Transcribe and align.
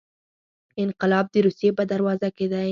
انقلاب 0.83 1.25
د 1.33 1.35
روسیې 1.45 1.69
په 1.77 1.83
دروازو 1.91 2.29
کې 2.37 2.45
دی. 2.53 2.69